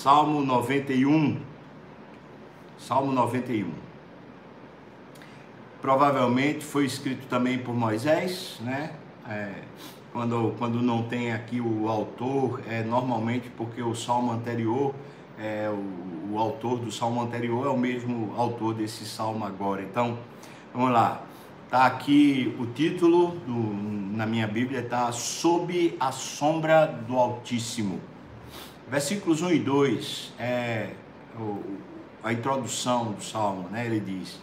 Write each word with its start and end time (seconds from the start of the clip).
Salmo 0.00 0.42
91. 0.42 1.40
Salmo 2.78 3.10
91. 3.10 3.68
Provavelmente 5.82 6.64
foi 6.64 6.84
escrito 6.84 7.26
também 7.26 7.58
por 7.58 7.74
Moisés, 7.74 8.60
né? 8.60 8.92
É, 9.28 9.54
quando, 10.12 10.54
quando 10.56 10.80
não 10.80 11.02
tem 11.02 11.32
aqui 11.32 11.60
o 11.60 11.88
autor, 11.88 12.62
é 12.68 12.84
normalmente 12.84 13.50
porque 13.56 13.82
o 13.82 13.92
salmo 13.92 14.30
anterior, 14.30 14.94
é, 15.36 15.68
o, 15.68 16.32
o 16.32 16.38
autor 16.38 16.78
do 16.78 16.92
salmo 16.92 17.20
anterior 17.20 17.66
é 17.66 17.68
o 17.68 17.76
mesmo 17.76 18.32
autor 18.36 18.74
desse 18.74 19.04
salmo 19.04 19.44
agora. 19.44 19.82
Então, 19.82 20.16
vamos 20.72 20.92
lá. 20.92 21.22
Tá 21.68 21.86
aqui 21.86 22.56
o 22.60 22.66
título 22.66 23.30
do, 23.44 24.16
na 24.16 24.26
minha 24.26 24.46
Bíblia, 24.46 24.80
tá 24.80 25.10
Sob 25.10 25.96
a 25.98 26.12
sombra 26.12 26.86
do 26.86 27.16
Altíssimo. 27.16 28.00
Versículos 28.90 29.42
1 29.42 29.52
e 29.52 29.58
2 29.58 30.32
é 30.38 30.90
a 32.24 32.32
introdução 32.32 33.12
do 33.12 33.22
salmo, 33.22 33.68
né? 33.68 33.84
Ele 33.84 34.00
diz: 34.00 34.40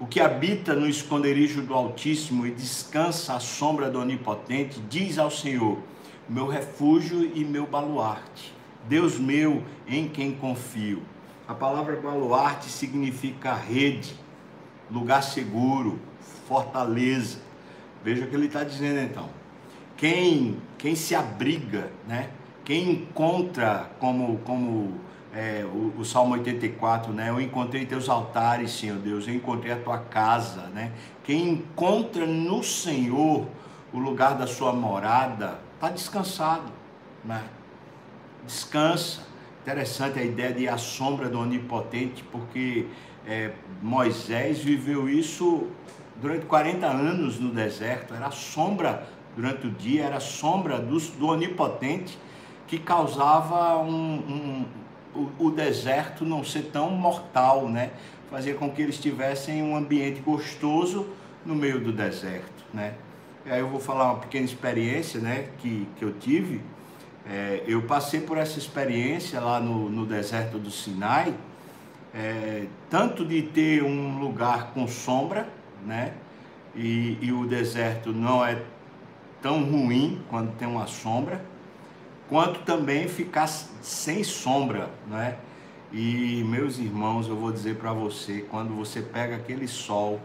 O 0.00 0.06
que 0.06 0.18
habita 0.18 0.74
no 0.74 0.88
esconderijo 0.88 1.60
do 1.60 1.74
Altíssimo 1.74 2.46
e 2.46 2.50
descansa 2.50 3.34
à 3.34 3.40
sombra 3.40 3.90
do 3.90 4.00
Onipotente, 4.00 4.80
diz 4.88 5.18
ao 5.18 5.30
Senhor: 5.30 5.78
Meu 6.26 6.46
refúgio 6.46 7.30
e 7.34 7.44
meu 7.44 7.66
baluarte, 7.66 8.54
Deus 8.88 9.18
meu 9.18 9.62
em 9.86 10.08
quem 10.08 10.32
confio. 10.32 11.02
A 11.46 11.52
palavra 11.52 11.94
baluarte 11.96 12.70
significa 12.70 13.52
rede, 13.52 14.14
lugar 14.90 15.22
seguro, 15.22 16.00
fortaleza. 16.48 17.38
Veja 18.02 18.24
o 18.24 18.28
que 18.28 18.34
ele 18.34 18.46
está 18.46 18.64
dizendo 18.64 19.00
então. 19.00 19.28
Quem, 19.98 20.56
quem 20.78 20.96
se 20.96 21.14
abriga, 21.14 21.92
né? 22.08 22.30
Quem 22.64 22.90
encontra, 22.90 23.90
como, 23.98 24.38
como 24.38 25.00
é, 25.34 25.64
o, 25.64 26.00
o, 26.00 26.04
Salmo 26.04 26.34
84, 26.34 27.12
né? 27.12 27.30
Eu 27.30 27.40
encontrei 27.40 27.84
teus 27.86 28.08
altares, 28.08 28.72
Senhor 28.72 28.98
Deus, 28.98 29.26
eu 29.26 29.34
encontrei 29.34 29.72
a 29.72 29.76
tua 29.76 29.98
casa, 29.98 30.62
né? 30.68 30.92
Quem 31.24 31.48
encontra 31.48 32.26
no 32.26 32.62
Senhor 32.62 33.46
o 33.92 33.98
lugar 33.98 34.36
da 34.36 34.46
sua 34.46 34.72
morada, 34.72 35.58
está 35.74 35.88
descansado, 35.88 36.72
né? 37.24 37.42
Descansa. 38.46 39.22
Interessante 39.62 40.18
a 40.18 40.24
ideia 40.24 40.52
de 40.52 40.68
a 40.68 40.76
sombra 40.76 41.28
do 41.28 41.38
Onipotente, 41.38 42.24
porque 42.32 42.86
é, 43.26 43.52
Moisés 43.80 44.58
viveu 44.58 45.08
isso 45.08 45.68
durante 46.20 46.46
40 46.46 46.86
anos 46.86 47.38
no 47.38 47.50
deserto, 47.50 48.14
era 48.14 48.26
a 48.26 48.30
sombra 48.30 49.06
durante 49.36 49.66
o 49.66 49.70
dia, 49.70 50.04
era 50.04 50.16
a 50.16 50.20
sombra 50.20 50.78
do, 50.78 50.98
do 50.98 51.28
Onipotente 51.28 52.18
que 52.72 52.78
causava 52.78 53.76
um, 53.76 54.14
um, 54.16 54.66
o, 55.14 55.48
o 55.48 55.50
deserto 55.50 56.24
não 56.24 56.42
ser 56.42 56.70
tão 56.72 56.88
mortal, 56.88 57.68
né? 57.68 57.90
Fazia 58.30 58.54
com 58.54 58.70
que 58.70 58.80
eles 58.80 58.96
tivessem 58.96 59.62
um 59.62 59.76
ambiente 59.76 60.22
gostoso 60.22 61.06
no 61.44 61.54
meio 61.54 61.78
do 61.80 61.92
deserto, 61.92 62.64
né? 62.72 62.94
E 63.44 63.50
aí 63.50 63.60
eu 63.60 63.68
vou 63.68 63.78
falar 63.78 64.04
uma 64.04 64.20
pequena 64.20 64.46
experiência, 64.46 65.20
né, 65.20 65.48
que, 65.58 65.86
que 65.98 66.02
eu 66.02 66.14
tive. 66.14 66.62
É, 67.28 67.62
eu 67.66 67.82
passei 67.82 68.22
por 68.22 68.38
essa 68.38 68.58
experiência 68.58 69.38
lá 69.38 69.60
no, 69.60 69.90
no 69.90 70.06
deserto 70.06 70.58
do 70.58 70.70
Sinai, 70.70 71.34
é, 72.14 72.64
tanto 72.88 73.22
de 73.22 73.42
ter 73.42 73.82
um 73.82 74.18
lugar 74.18 74.70
com 74.72 74.88
sombra, 74.88 75.46
né? 75.84 76.14
E, 76.74 77.18
e 77.20 77.32
o 77.32 77.46
deserto 77.46 78.14
não 78.14 78.42
é 78.42 78.62
tão 79.42 79.62
ruim 79.62 80.22
quando 80.30 80.56
tem 80.56 80.66
uma 80.66 80.86
sombra, 80.86 81.51
quanto 82.32 82.60
também 82.60 83.08
ficar 83.08 83.46
sem 83.46 84.24
sombra, 84.24 84.88
né? 85.06 85.36
E 85.92 86.42
meus 86.44 86.78
irmãos, 86.78 87.28
eu 87.28 87.36
vou 87.36 87.52
dizer 87.52 87.76
para 87.76 87.92
você, 87.92 88.46
quando 88.50 88.74
você 88.74 89.02
pega 89.02 89.36
aquele 89.36 89.68
sol 89.68 90.18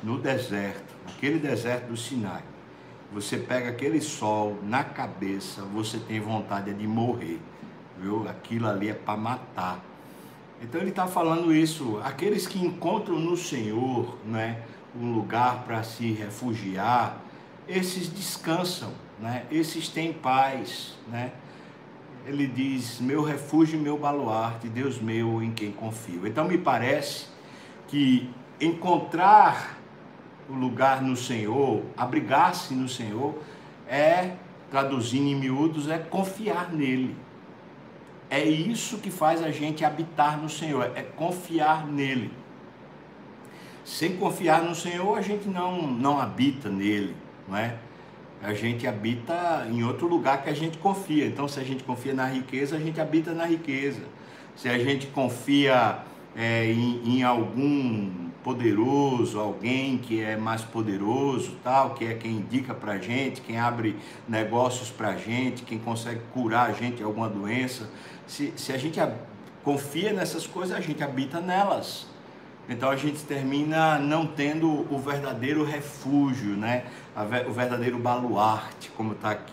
no 0.00 0.16
deserto, 0.16 0.94
aquele 1.08 1.40
deserto 1.40 1.88
do 1.88 1.96
Sinai, 1.96 2.44
você 3.12 3.36
pega 3.36 3.68
aquele 3.68 4.00
sol 4.00 4.60
na 4.62 4.84
cabeça, 4.84 5.62
você 5.62 5.98
tem 5.98 6.20
vontade 6.20 6.72
de 6.72 6.86
morrer, 6.86 7.40
viu? 8.00 8.28
Aquilo 8.28 8.68
ali 8.68 8.88
é 8.88 8.94
para 8.94 9.16
matar. 9.16 9.84
Então 10.62 10.80
ele 10.80 10.90
está 10.90 11.08
falando 11.08 11.52
isso, 11.52 12.00
aqueles 12.04 12.46
que 12.46 12.64
encontram 12.64 13.18
no 13.18 13.36
Senhor, 13.36 14.16
né, 14.24 14.62
um 14.94 15.12
lugar 15.14 15.64
para 15.64 15.82
se 15.82 16.12
refugiar, 16.12 17.20
esses 17.70 18.08
descansam, 18.08 18.92
né? 19.18 19.44
Esses 19.50 19.88
têm 19.88 20.12
paz, 20.12 20.96
né? 21.08 21.32
Ele 22.26 22.46
diz: 22.46 23.00
"Meu 23.00 23.22
refúgio 23.22 23.78
meu 23.78 23.96
baluarte, 23.96 24.68
Deus 24.68 25.00
meu 25.00 25.42
em 25.42 25.52
quem 25.52 25.70
confio". 25.70 26.26
Então 26.26 26.44
me 26.46 26.58
parece 26.58 27.26
que 27.88 28.28
encontrar 28.60 29.78
o 30.48 30.54
lugar 30.54 31.00
no 31.00 31.16
Senhor, 31.16 31.82
abrigar-se 31.96 32.74
no 32.74 32.88
Senhor, 32.88 33.38
é 33.88 34.32
traduzindo 34.70 35.28
em 35.28 35.34
miúdos 35.34 35.88
é 35.88 35.98
confiar 35.98 36.72
nele. 36.72 37.16
É 38.28 38.44
isso 38.44 38.98
que 38.98 39.10
faz 39.10 39.42
a 39.42 39.50
gente 39.50 39.84
habitar 39.84 40.40
no 40.40 40.48
Senhor, 40.48 40.92
é 40.94 41.02
confiar 41.02 41.86
nele. 41.86 42.32
Sem 43.84 44.16
confiar 44.16 44.62
no 44.62 44.74
Senhor, 44.74 45.18
a 45.18 45.22
gente 45.22 45.48
não, 45.48 45.82
não 45.88 46.20
habita 46.20 46.68
nele 46.68 47.16
não 47.50 47.56
é? 47.56 47.74
A 48.42 48.54
gente 48.54 48.86
habita 48.86 49.66
em 49.70 49.84
outro 49.84 50.06
lugar 50.06 50.42
que 50.42 50.48
a 50.48 50.54
gente 50.54 50.78
confia. 50.78 51.26
Então, 51.26 51.46
se 51.46 51.60
a 51.60 51.64
gente 51.64 51.84
confia 51.84 52.14
na 52.14 52.26
riqueza, 52.26 52.76
a 52.76 52.78
gente 52.80 52.98
habita 53.00 53.32
na 53.32 53.44
riqueza. 53.44 54.00
Se 54.56 54.68
a 54.68 54.78
gente 54.78 55.08
confia 55.08 55.98
é, 56.34 56.66
em, 56.66 57.18
em, 57.18 57.22
algum 57.22 58.30
poderoso, 58.42 59.38
alguém 59.38 59.98
que 59.98 60.22
é 60.22 60.36
mais 60.36 60.62
poderoso, 60.62 61.52
tal, 61.62 61.92
que 61.94 62.06
é 62.06 62.14
quem 62.14 62.32
indica 62.32 62.72
para 62.72 62.96
gente, 62.98 63.42
quem 63.42 63.58
abre 63.58 63.94
negócios 64.26 64.90
para 64.90 65.14
gente, 65.16 65.62
quem 65.62 65.78
consegue 65.78 66.20
curar 66.32 66.70
a 66.70 66.72
gente 66.72 66.96
de 66.96 67.02
alguma 67.02 67.28
doença. 67.28 67.90
Se, 68.26 68.54
se 68.56 68.72
a 68.72 68.78
gente 68.78 68.98
confia 69.62 70.14
nessas 70.14 70.46
coisas, 70.46 70.74
a 70.74 70.80
gente 70.80 71.02
habita 71.04 71.40
nelas. 71.40 72.06
Então 72.68 72.88
a 72.88 72.96
gente 72.96 73.22
termina 73.24 73.98
não 73.98 74.26
tendo 74.26 74.86
o 74.92 74.98
verdadeiro 74.98 75.64
refúgio, 75.64 76.56
né? 76.56 76.84
o 77.48 77.52
verdadeiro 77.52 77.98
baluarte, 77.98 78.90
como 78.96 79.12
está 79.12 79.30
aqui. 79.32 79.52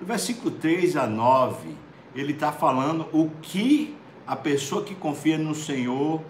No 0.00 0.06
versículo 0.06 0.50
3 0.52 0.96
a 0.96 1.06
9, 1.06 1.74
ele 2.14 2.32
está 2.32 2.50
falando 2.50 3.06
o 3.12 3.30
que 3.42 3.94
a 4.26 4.34
pessoa 4.34 4.82
que 4.82 4.94
confia 4.94 5.36
no 5.36 5.54
Senhor 5.54 6.22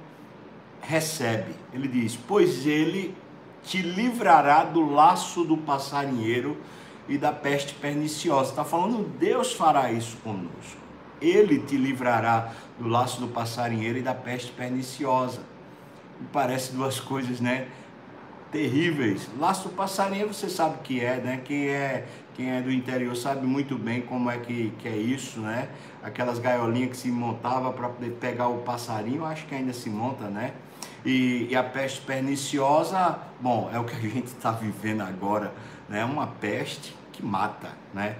recebe. 0.80 1.54
Ele 1.72 1.86
diz: 1.86 2.16
Pois 2.16 2.66
ele 2.66 3.14
te 3.62 3.82
livrará 3.82 4.64
do 4.64 4.90
laço 4.90 5.44
do 5.44 5.56
passarinheiro 5.56 6.56
e 7.08 7.18
da 7.18 7.32
peste 7.32 7.74
perniciosa. 7.74 8.50
Está 8.50 8.64
falando, 8.64 9.08
Deus 9.18 9.52
fará 9.52 9.92
isso 9.92 10.16
conosco. 10.18 10.78
Ele 11.20 11.58
te 11.58 11.76
livrará 11.76 12.52
do 12.78 12.88
laço 12.88 13.20
do 13.20 13.28
passarinheiro 13.28 13.98
e 13.98 14.02
da 14.02 14.14
peste 14.14 14.52
perniciosa 14.52 15.42
parece 16.32 16.72
duas 16.72 17.00
coisas, 17.00 17.40
né? 17.40 17.68
Terríveis. 18.50 19.28
Laço 19.38 19.68
passarinho, 19.70 20.28
você 20.28 20.48
sabe 20.48 20.76
o 20.76 20.78
que 20.78 21.00
é, 21.00 21.16
né? 21.16 21.40
Quem 21.44 21.68
é, 21.68 22.06
quem 22.34 22.50
é 22.50 22.62
do 22.62 22.72
interior 22.72 23.14
sabe 23.14 23.46
muito 23.46 23.76
bem 23.76 24.00
como 24.00 24.30
é 24.30 24.38
que, 24.38 24.72
que 24.78 24.88
é 24.88 24.96
isso, 24.96 25.40
né? 25.40 25.68
Aquelas 26.02 26.38
gaiolinhas 26.38 26.90
que 26.90 26.96
se 26.96 27.08
montava 27.08 27.72
para 27.72 27.88
poder 27.88 28.12
pegar 28.12 28.48
o 28.48 28.58
passarinho, 28.58 29.24
acho 29.24 29.46
que 29.46 29.54
ainda 29.54 29.72
se 29.72 29.90
monta, 29.90 30.28
né? 30.28 30.52
E, 31.04 31.48
e, 31.50 31.56
a 31.56 31.62
peste 31.62 32.00
perniciosa, 32.00 33.18
bom, 33.40 33.70
é 33.72 33.78
o 33.78 33.84
que 33.84 33.94
a 33.94 34.00
gente 34.00 34.26
está 34.26 34.50
vivendo 34.50 35.02
agora, 35.02 35.52
né? 35.88 36.04
Uma 36.04 36.26
peste 36.26 36.96
que 37.12 37.24
mata, 37.24 37.70
né? 37.94 38.16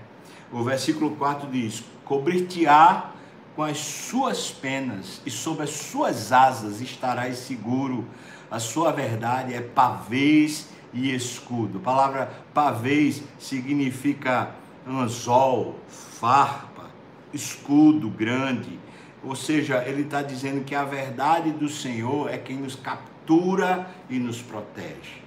O 0.52 0.62
versículo 0.62 1.16
4 1.16 1.48
diz: 1.50 1.84
Cobrir-te-á 2.04 3.12
com 3.58 3.64
as 3.64 3.78
suas 3.78 4.52
penas 4.52 5.20
e 5.26 5.32
sob 5.32 5.64
as 5.64 5.70
suas 5.70 6.30
asas 6.30 6.80
estarás 6.80 7.38
seguro. 7.38 8.06
A 8.48 8.60
sua 8.60 8.92
verdade 8.92 9.52
é 9.52 9.60
pavês 9.60 10.68
e 10.94 11.12
escudo. 11.12 11.78
A 11.78 11.80
palavra 11.80 12.32
pavês 12.54 13.20
significa 13.36 14.54
anzol, 14.86 15.74
farpa, 15.88 16.88
escudo 17.34 18.08
grande. 18.08 18.78
Ou 19.24 19.34
seja, 19.34 19.82
ele 19.84 20.02
está 20.02 20.22
dizendo 20.22 20.64
que 20.64 20.76
a 20.76 20.84
verdade 20.84 21.50
do 21.50 21.68
Senhor 21.68 22.32
é 22.32 22.38
quem 22.38 22.58
nos 22.58 22.76
captura 22.76 23.90
e 24.08 24.20
nos 24.20 24.40
protege. 24.40 25.20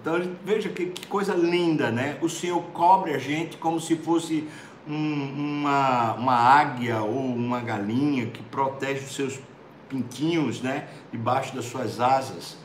Então 0.00 0.20
veja 0.44 0.68
que, 0.68 0.86
que 0.86 1.06
coisa 1.06 1.34
linda, 1.34 1.92
né? 1.92 2.18
O 2.20 2.28
Senhor 2.28 2.60
cobre 2.72 3.14
a 3.14 3.18
gente 3.18 3.56
como 3.56 3.78
se 3.78 3.94
fosse 3.94 4.48
um, 4.88 5.60
uma, 5.62 6.14
uma 6.14 6.34
águia 6.34 7.02
ou 7.02 7.34
uma 7.34 7.60
galinha 7.60 8.26
que 8.26 8.42
protege 8.42 9.04
os 9.04 9.14
seus 9.14 9.40
pintinhos, 9.88 10.60
né, 10.60 10.88
debaixo 11.10 11.54
das 11.54 11.64
suas 11.66 12.00
asas. 12.00 12.56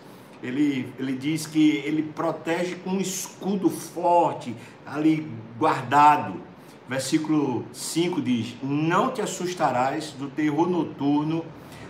Ele, 0.44 0.94
ele 1.00 1.14
diz 1.14 1.48
que 1.48 1.78
ele 1.78 2.04
protege 2.04 2.76
com 2.76 2.92
um 2.92 3.00
escudo 3.00 3.70
forte 3.70 4.56
ali 4.86 5.28
guardado. 5.58 6.42
Versículo 6.88 7.66
5 7.74 8.22
diz: 8.22 8.56
Não 8.62 9.10
te 9.10 9.22
assustarás 9.22 10.12
do 10.12 10.30
terror 10.30 10.70
noturno, 10.70 11.44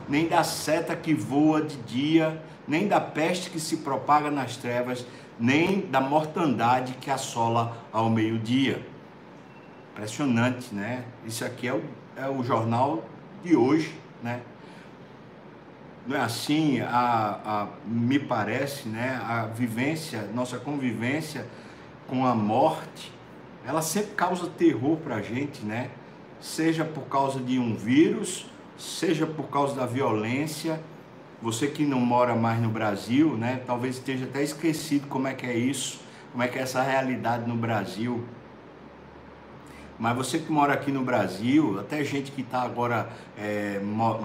nem 0.07 0.27
da 0.27 0.43
seta 0.43 0.95
que 0.95 1.13
voa 1.13 1.61
de 1.61 1.75
dia, 1.77 2.41
nem 2.65 2.87
da 2.87 3.01
peste 3.01 3.49
que 3.49 3.59
se 3.59 3.77
propaga 3.77 4.31
nas 4.31 4.55
trevas, 4.55 5.05
nem 5.37 5.81
da 5.81 5.99
mortandade 5.99 6.93
que 6.93 7.11
assola 7.11 7.77
ao 7.91 8.09
meio-dia. 8.09 8.94
Impressionante, 9.95 10.75
né? 10.75 11.05
Isso 11.25 11.45
aqui 11.45 11.69
é 11.69 11.73
o, 11.73 11.81
é 12.17 12.27
o 12.27 12.43
jornal 12.43 13.05
de 13.41 13.55
hoje, 13.55 13.97
né? 14.21 14.41
Não 16.05 16.17
é 16.17 16.19
assim, 16.19 16.81
a, 16.81 17.39
a, 17.45 17.67
me 17.87 18.19
parece, 18.19 18.89
né? 18.89 19.17
A 19.23 19.45
vivência, 19.45 20.29
nossa 20.33 20.57
convivência 20.57 21.47
com 22.09 22.25
a 22.25 22.35
morte, 22.35 23.09
ela 23.65 23.81
sempre 23.81 24.11
causa 24.15 24.47
terror 24.47 24.97
para 24.97 25.15
a 25.15 25.21
gente, 25.21 25.63
né? 25.63 25.89
Seja 26.41 26.83
por 26.83 27.03
causa 27.03 27.39
de 27.39 27.57
um 27.57 27.73
vírus, 27.73 28.47
seja 28.77 29.25
por 29.25 29.47
causa 29.47 29.75
da 29.75 29.85
violência. 29.85 30.77
Você 31.41 31.67
que 31.67 31.85
não 31.85 32.01
mora 32.01 32.35
mais 32.35 32.61
no 32.61 32.69
Brasil, 32.69 33.37
né? 33.37 33.61
Talvez 33.65 33.95
esteja 33.95 34.25
até 34.25 34.43
esquecido 34.43 35.07
como 35.07 35.29
é 35.29 35.33
que 35.33 35.45
é 35.45 35.55
isso, 35.55 36.01
como 36.33 36.43
é 36.43 36.49
que 36.49 36.59
é 36.59 36.63
essa 36.63 36.81
realidade 36.81 37.47
no 37.47 37.55
Brasil. 37.55 38.25
Mas 39.97 40.15
você 40.15 40.39
que 40.39 40.51
mora 40.51 40.73
aqui 40.73 40.91
no 40.91 41.03
Brasil, 41.03 41.79
até 41.79 42.03
gente 42.03 42.31
que 42.31 42.41
está 42.41 42.61
agora, 42.61 43.09
é, 43.37 43.79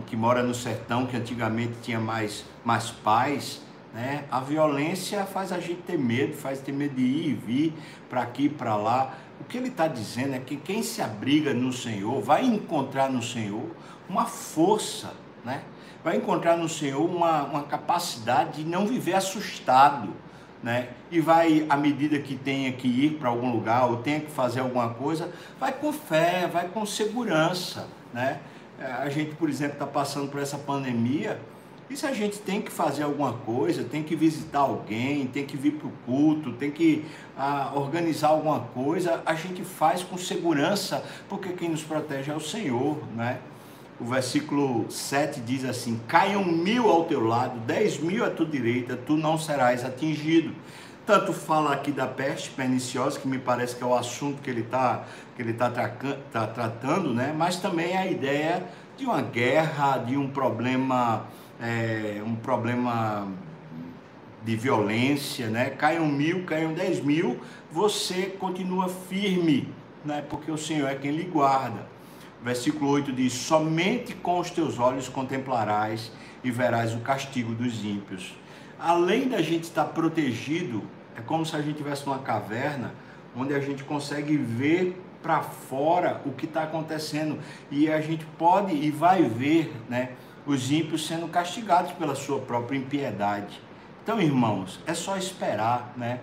que 0.06 0.16
mora 0.16 0.42
no 0.42 0.54
sertão, 0.54 1.06
que 1.06 1.16
antigamente 1.16 1.74
tinha 1.82 2.00
mais, 2.00 2.44
mais 2.64 2.90
paz, 2.90 3.62
né? 3.94 4.24
A 4.30 4.40
violência 4.40 5.24
faz 5.24 5.52
a 5.52 5.58
gente 5.58 5.82
ter 5.82 5.98
medo, 5.98 6.36
faz 6.36 6.60
ter 6.60 6.72
medo 6.72 6.94
de 6.94 7.02
ir 7.02 7.28
e 7.30 7.34
vir 7.34 7.74
para 8.08 8.22
aqui, 8.22 8.48
para 8.48 8.76
lá. 8.76 9.14
O 9.40 9.44
que 9.44 9.56
ele 9.56 9.68
está 9.68 9.88
dizendo 9.88 10.34
é 10.34 10.38
que 10.38 10.56
quem 10.56 10.82
se 10.82 11.02
abriga 11.02 11.52
no 11.54 11.72
Senhor 11.72 12.20
vai 12.20 12.44
encontrar 12.44 13.10
no 13.10 13.22
Senhor 13.22 13.64
uma 14.08 14.26
força, 14.26 15.12
né? 15.44 15.62
vai 16.02 16.16
encontrar 16.16 16.56
no 16.56 16.68
Senhor 16.68 17.04
uma, 17.04 17.44
uma 17.44 17.62
capacidade 17.64 18.62
de 18.62 18.68
não 18.68 18.86
viver 18.86 19.14
assustado. 19.14 20.14
Né? 20.62 20.88
E 21.10 21.20
vai, 21.20 21.64
à 21.68 21.76
medida 21.76 22.18
que 22.18 22.36
tenha 22.36 22.70
que 22.72 22.86
ir 22.86 23.14
para 23.14 23.30
algum 23.30 23.50
lugar 23.50 23.88
ou 23.88 23.98
tenha 23.98 24.20
que 24.20 24.30
fazer 24.30 24.60
alguma 24.60 24.90
coisa, 24.90 25.30
vai 25.58 25.72
com 25.72 25.92
fé, 25.92 26.46
vai 26.52 26.68
com 26.68 26.84
segurança. 26.84 27.88
Né? 28.12 28.40
A 28.78 29.08
gente, 29.08 29.34
por 29.34 29.48
exemplo, 29.48 29.74
está 29.74 29.86
passando 29.86 30.30
por 30.30 30.40
essa 30.40 30.58
pandemia 30.58 31.40
e 31.90 31.96
se 31.96 32.06
a 32.06 32.14
gente 32.14 32.38
tem 32.38 32.62
que 32.62 32.70
fazer 32.70 33.02
alguma 33.02 33.32
coisa, 33.32 33.82
tem 33.82 34.00
que 34.00 34.14
visitar 34.14 34.60
alguém, 34.60 35.26
tem 35.26 35.44
que 35.44 35.56
vir 35.56 35.72
para 35.72 35.88
o 35.88 35.92
culto, 36.06 36.52
tem 36.52 36.70
que 36.70 37.04
ah, 37.36 37.72
organizar 37.74 38.28
alguma 38.28 38.60
coisa, 38.60 39.20
a 39.26 39.34
gente 39.34 39.64
faz 39.64 40.04
com 40.04 40.16
segurança, 40.16 41.04
porque 41.28 41.48
quem 41.48 41.68
nos 41.68 41.82
protege 41.82 42.30
é 42.30 42.34
o 42.34 42.40
Senhor, 42.40 42.96
né? 43.16 43.40
O 44.00 44.04
versículo 44.06 44.90
7 44.90 45.40
diz 45.40 45.62
assim: 45.62 46.00
Caiam 46.08 46.42
mil 46.42 46.88
ao 46.88 47.04
teu 47.04 47.22
lado, 47.22 47.60
dez 47.60 48.00
mil 48.00 48.24
à 48.24 48.30
tua 48.30 48.46
direita, 48.46 48.96
tu 48.96 49.14
não 49.14 49.36
serás 49.36 49.84
atingido. 49.84 50.54
Tanto 51.04 51.34
fala 51.34 51.74
aqui 51.74 51.92
da 51.92 52.06
peste 52.06 52.50
perniciosa, 52.50 53.20
que 53.20 53.28
me 53.28 53.38
parece 53.38 53.76
que 53.76 53.82
é 53.82 53.86
o 53.86 53.94
assunto 53.94 54.40
que 54.40 54.48
ele 54.48 54.62
está 54.62 55.04
que 55.36 55.42
ele 55.42 55.52
tá, 55.52 55.68
tá 55.68 56.46
tratando, 56.46 57.12
né? 57.12 57.34
mas 57.36 57.56
também 57.56 57.96
a 57.96 58.06
ideia 58.06 58.64
de 58.96 59.04
uma 59.04 59.20
guerra, 59.20 59.98
de 59.98 60.16
um 60.16 60.28
problema 60.28 61.26
é, 61.60 62.22
um 62.24 62.34
problema 62.36 63.28
de 64.42 64.56
violência, 64.56 65.48
né? 65.48 65.68
Caiam 65.68 66.06
mil, 66.06 66.44
caiam 66.44 66.72
dez 66.72 67.04
mil, 67.04 67.38
você 67.70 68.34
continua 68.38 68.88
firme, 68.88 69.68
né? 70.02 70.24
Porque 70.30 70.50
o 70.50 70.56
Senhor 70.56 70.88
é 70.88 70.94
quem 70.94 71.10
lhe 71.10 71.24
guarda. 71.24 71.89
Versículo 72.42 72.90
8 72.90 73.12
diz: 73.12 73.32
Somente 73.32 74.14
com 74.14 74.38
os 74.38 74.50
teus 74.50 74.78
olhos 74.78 75.08
contemplarás 75.08 76.10
e 76.42 76.50
verás 76.50 76.94
o 76.94 77.00
castigo 77.00 77.54
dos 77.54 77.84
ímpios. 77.84 78.34
Além 78.78 79.28
da 79.28 79.42
gente 79.42 79.64
estar 79.64 79.84
protegido, 79.86 80.82
é 81.16 81.20
como 81.20 81.44
se 81.44 81.54
a 81.54 81.60
gente 81.60 81.72
estivesse 81.72 82.06
numa 82.06 82.20
caverna 82.20 82.94
onde 83.36 83.54
a 83.54 83.60
gente 83.60 83.84
consegue 83.84 84.36
ver 84.36 85.00
para 85.22 85.42
fora 85.42 86.20
o 86.24 86.32
que 86.32 86.46
está 86.46 86.62
acontecendo 86.62 87.38
e 87.70 87.90
a 87.90 88.00
gente 88.00 88.24
pode 88.38 88.74
e 88.74 88.90
vai 88.90 89.22
ver, 89.22 89.72
né? 89.88 90.10
os 90.46 90.70
ímpios 90.72 91.06
sendo 91.06 91.28
castigados 91.28 91.92
pela 91.92 92.14
sua 92.14 92.40
própria 92.40 92.76
impiedade. 92.76 93.60
Então, 94.02 94.20
irmãos, 94.20 94.80
é 94.86 94.94
só 94.94 95.16
esperar, 95.16 95.92
né? 95.96 96.20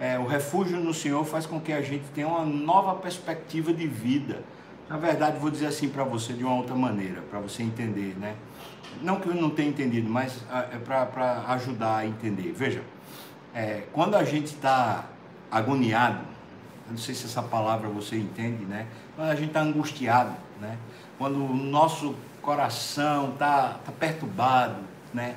É, 0.00 0.18
o 0.18 0.26
refúgio 0.26 0.78
no 0.78 0.94
Senhor 0.94 1.24
faz 1.24 1.44
com 1.44 1.60
que 1.60 1.72
a 1.72 1.82
gente 1.82 2.04
tenha 2.14 2.28
uma 2.28 2.44
nova 2.44 2.94
perspectiva 2.94 3.72
de 3.72 3.86
vida. 3.86 4.44
Na 4.88 4.96
verdade, 4.96 5.38
vou 5.38 5.50
dizer 5.50 5.66
assim 5.66 5.88
para 5.88 6.04
você 6.04 6.32
de 6.32 6.44
uma 6.44 6.54
outra 6.54 6.74
maneira, 6.74 7.22
para 7.22 7.38
você 7.40 7.62
entender, 7.62 8.16
né? 8.18 8.36
Não 9.02 9.20
que 9.20 9.28
eu 9.28 9.34
não 9.34 9.50
tenha 9.50 9.68
entendido, 9.68 10.08
mas 10.08 10.42
ah, 10.50 10.66
é 10.72 10.78
para 10.78 11.44
ajudar 11.48 11.98
a 11.98 12.06
entender. 12.06 12.52
Veja, 12.52 12.82
é, 13.54 13.84
quando 13.92 14.14
a 14.14 14.24
gente 14.24 14.46
está 14.46 15.04
agoniado, 15.50 16.20
não 16.88 16.96
sei 16.96 17.14
se 17.14 17.26
essa 17.26 17.42
palavra 17.42 17.88
você 17.88 18.16
entende, 18.16 18.64
né? 18.64 18.86
Quando 19.14 19.28
a 19.28 19.34
gente 19.34 19.48
está 19.48 19.60
angustiado, 19.60 20.34
né? 20.60 20.78
Quando 21.18 21.44
o 21.44 21.54
nosso 21.54 22.14
coração 22.40 23.32
está 23.32 23.74
tá 23.84 23.92
perturbado, 23.92 24.76
né? 25.12 25.36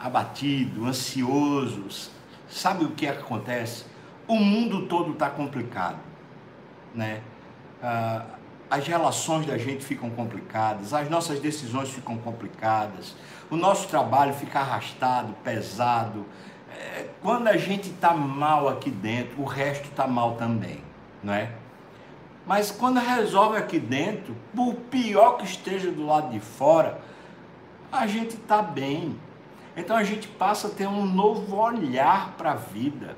abatido, 0.00 0.86
ansioso. 0.86 2.10
Sabe 2.48 2.84
o 2.84 2.90
que 2.90 3.06
acontece? 3.06 3.84
O 4.26 4.36
mundo 4.36 4.86
todo 4.86 5.12
está 5.12 5.28
complicado. 5.28 5.98
Né? 6.94 7.20
Ah, 7.82 8.24
as 8.70 8.86
relações 8.86 9.46
da 9.46 9.58
gente 9.58 9.84
ficam 9.84 10.08
complicadas, 10.10 10.94
as 10.94 11.10
nossas 11.10 11.40
decisões 11.40 11.90
ficam 11.90 12.16
complicadas, 12.16 13.16
o 13.50 13.56
nosso 13.56 13.88
trabalho 13.88 14.32
fica 14.32 14.60
arrastado, 14.60 15.34
pesado. 15.42 16.24
É, 16.72 17.08
quando 17.20 17.48
a 17.48 17.56
gente 17.56 17.90
está 17.90 18.14
mal 18.14 18.68
aqui 18.68 18.90
dentro, 18.90 19.42
o 19.42 19.44
resto 19.44 19.88
está 19.88 20.06
mal 20.06 20.36
também, 20.36 20.80
não 21.22 21.34
é? 21.34 21.50
Mas 22.46 22.70
quando 22.70 22.98
resolve 23.00 23.56
aqui 23.56 23.78
dentro, 23.78 24.36
por 24.54 24.74
pior 24.74 25.36
que 25.36 25.44
esteja 25.44 25.90
do 25.90 26.06
lado 26.06 26.30
de 26.30 26.40
fora, 26.40 27.00
a 27.90 28.06
gente 28.06 28.36
está 28.36 28.62
bem. 28.62 29.18
Então 29.76 29.96
a 29.96 30.04
gente 30.04 30.28
passa 30.28 30.68
a 30.68 30.70
ter 30.70 30.86
um 30.86 31.04
novo 31.04 31.56
olhar 31.56 32.34
para 32.38 32.52
a 32.52 32.56
vida. 32.56 33.16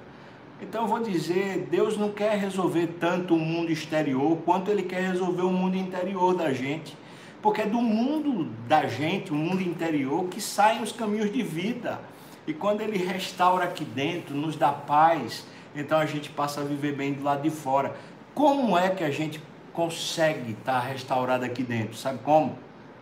Então 0.63 0.83
eu 0.83 0.89
vou 0.89 1.01
dizer, 1.01 1.67
Deus 1.69 1.99
não 1.99 2.11
quer 2.11 2.39
resolver 2.39 2.87
tanto 3.01 3.35
o 3.35 3.39
mundo 3.39 3.73
exterior 3.73 4.39
quanto 4.45 4.71
Ele 4.71 4.85
quer 4.85 5.03
resolver 5.03 5.43
o 5.43 5.51
mundo 5.51 5.77
interior 5.77 6.35
da 6.35 6.53
gente. 6.53 6.97
Porque 7.43 7.63
é 7.63 7.67
do 7.67 7.81
mundo 7.81 8.49
da 8.69 8.87
gente, 8.87 9.33
o 9.33 9.35
mundo 9.35 9.61
interior, 9.61 10.29
que 10.29 10.41
saem 10.41 10.81
os 10.81 10.93
caminhos 10.93 11.33
de 11.33 11.43
vida. 11.43 12.01
E 12.47 12.55
quando 12.55 12.81
Ele 12.81 12.97
restaura 12.97 13.65
aqui 13.65 13.85
dentro, 13.85 14.37
nos 14.37 14.55
dá 14.55 14.71
paz, 14.71 15.45
então 15.75 15.99
a 15.99 16.07
gente 16.07 16.31
passa 16.31 16.61
a 16.61 16.65
viver 16.65 16.95
bem 16.95 17.13
do 17.13 17.25
lado 17.25 17.43
de 17.43 17.51
fora. 17.51 17.97
Como 18.33 18.79
é 18.79 18.89
que 18.89 19.03
a 19.03 19.11
gente 19.11 19.43
consegue 19.73 20.53
estar 20.53 20.79
restaurado 20.79 21.45
aqui 21.45 21.65
dentro? 21.65 21.97
Sabe 21.97 22.21
como? 22.21 22.57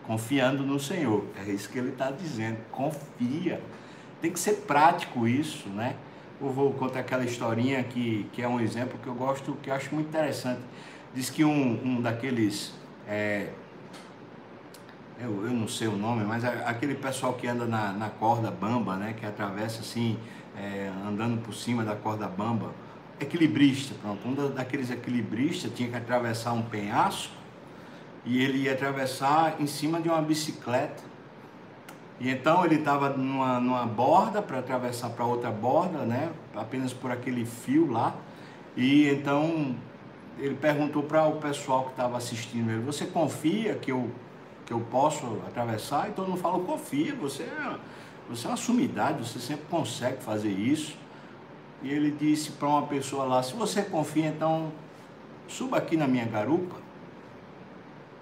Confiando 0.07 0.63
no 0.63 0.79
Senhor. 0.79 1.25
É 1.45 1.51
isso 1.51 1.69
que 1.69 1.77
ele 1.77 1.89
está 1.89 2.09
dizendo. 2.09 2.57
Confia. 2.71 3.61
Tem 4.19 4.31
que 4.31 4.39
ser 4.39 4.63
prático 4.65 5.27
isso, 5.27 5.69
né? 5.69 5.95
Eu 6.41 6.49
vou 6.49 6.73
contar 6.73 7.01
aquela 7.01 7.23
historinha 7.23 7.83
que, 7.83 8.27
que 8.33 8.41
é 8.41 8.47
um 8.47 8.59
exemplo 8.59 8.97
que 8.97 9.07
eu 9.07 9.13
gosto, 9.13 9.53
que 9.61 9.69
eu 9.69 9.75
acho 9.75 9.93
muito 9.93 10.07
interessante. 10.07 10.61
Diz 11.13 11.29
que 11.29 11.45
um, 11.45 11.79
um 11.85 12.01
daqueles. 12.01 12.73
É, 13.07 13.49
eu, 15.19 15.45
eu 15.45 15.51
não 15.51 15.67
sei 15.67 15.87
o 15.87 15.95
nome, 15.95 16.23
mas 16.23 16.43
aquele 16.43 16.95
pessoal 16.95 17.33
que 17.33 17.45
anda 17.45 17.67
na, 17.67 17.93
na 17.93 18.09
corda 18.09 18.49
bamba, 18.49 18.95
né? 18.95 19.13
Que 19.13 19.23
atravessa 19.23 19.81
assim, 19.81 20.17
é, 20.57 20.91
andando 21.07 21.39
por 21.43 21.53
cima 21.53 21.83
da 21.83 21.95
corda 21.95 22.27
bamba 22.27 22.73
equilibrista, 23.19 23.93
pronto, 24.01 24.27
um 24.27 24.33
daqueles 24.49 24.89
equilibristas 24.89 25.71
tinha 25.75 25.89
que 25.89 25.95
atravessar 25.95 26.53
um 26.53 26.63
penhasco 26.63 27.35
e 28.25 28.43
ele 28.43 28.63
ia 28.63 28.73
atravessar 28.73 29.57
em 29.59 29.67
cima 29.67 30.01
de 30.01 30.09
uma 30.09 30.23
bicicleta. 30.23 31.10
E 32.21 32.29
então 32.29 32.63
ele 32.63 32.75
estava 32.75 33.09
numa, 33.09 33.59
numa 33.59 33.83
borda 33.83 34.43
para 34.43 34.59
atravessar 34.59 35.09
para 35.09 35.25
outra 35.25 35.49
borda, 35.49 36.05
né? 36.05 36.31
Apenas 36.55 36.93
por 36.93 37.11
aquele 37.11 37.45
fio 37.45 37.91
lá. 37.91 38.15
E 38.77 39.09
então 39.09 39.75
ele 40.37 40.53
perguntou 40.53 41.01
para 41.01 41.25
o 41.25 41.37
pessoal 41.37 41.85
que 41.85 41.89
estava 41.89 42.17
assistindo 42.17 42.69
ele: 42.69 42.81
Você 42.81 43.07
confia 43.07 43.73
que 43.73 43.91
eu, 43.91 44.11
que 44.67 44.71
eu 44.71 44.79
posso 44.81 45.25
atravessar? 45.47 46.09
E 46.09 46.11
todo 46.11 46.27
mundo 46.27 46.39
falou: 46.39 46.59
Confia, 46.59 47.15
você 47.15 47.41
é, 47.41 47.75
você 48.29 48.45
é 48.45 48.51
uma 48.51 48.57
sumidade, 48.57 49.27
você 49.27 49.39
sempre 49.39 49.65
consegue 49.67 50.21
fazer 50.21 50.51
isso. 50.51 50.95
E 51.81 51.89
ele 51.89 52.11
disse 52.11 52.51
para 52.51 52.67
uma 52.67 52.83
pessoa 52.83 53.25
lá: 53.25 53.41
Se 53.41 53.55
você 53.55 53.81
confia, 53.81 54.27
então 54.27 54.71
suba 55.47 55.77
aqui 55.77 55.97
na 55.97 56.05
minha 56.05 56.25
garupa, 56.25 56.75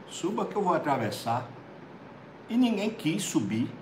suba 0.07 0.45
que 0.45 0.55
eu 0.55 0.61
vou 0.61 0.73
atravessar. 0.73 1.49
E 2.47 2.55
ninguém 2.55 2.89
quis 2.89 3.23
subir. 3.23 3.78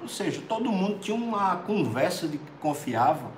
Ou 0.00 0.08
seja, 0.08 0.40
todo 0.48 0.70
mundo 0.70 0.98
tinha 1.00 1.16
uma 1.16 1.56
conversa 1.56 2.28
de 2.28 2.38
que 2.38 2.52
confiava. 2.60 3.30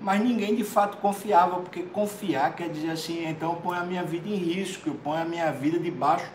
Mas 0.00 0.20
ninguém 0.20 0.54
de 0.54 0.64
fato 0.64 0.98
confiava, 0.98 1.60
porque 1.60 1.82
confiar 1.82 2.54
quer 2.54 2.68
dizer 2.68 2.90
assim, 2.90 3.26
então 3.28 3.52
eu 3.52 3.56
ponho 3.56 3.80
a 3.80 3.84
minha 3.84 4.04
vida 4.04 4.28
em 4.28 4.36
risco, 4.36 4.88
eu 4.88 4.94
ponho 4.94 5.20
a 5.20 5.24
minha 5.24 5.50
vida 5.50 5.78
debaixo 5.78 6.30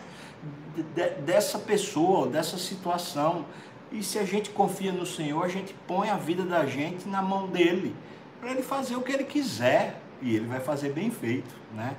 de, 0.75 0.83
de, 0.83 1.09
dessa 1.21 1.57
pessoa, 1.57 2.27
dessa 2.27 2.57
situação. 2.57 3.45
E 3.91 4.03
se 4.03 4.19
a 4.19 4.25
gente 4.25 4.49
confia 4.49 4.91
no 4.91 5.05
Senhor, 5.05 5.43
a 5.43 5.47
gente 5.47 5.73
põe 5.87 6.09
a 6.09 6.17
vida 6.17 6.43
da 6.43 6.65
gente 6.65 7.07
na 7.07 7.21
mão 7.21 7.47
dele, 7.47 7.95
para 8.39 8.51
ele 8.51 8.61
fazer 8.61 8.95
o 8.95 9.01
que 9.01 9.11
ele 9.11 9.23
quiser, 9.23 10.01
e 10.21 10.35
ele 10.35 10.47
vai 10.47 10.59
fazer 10.59 10.91
bem 10.91 11.09
feito, 11.09 11.55
né? 11.73 11.95